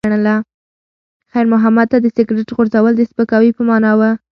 [1.31, 4.01] خیر محمد ته د سګرټ غورځول د سپکاوي په مانا و.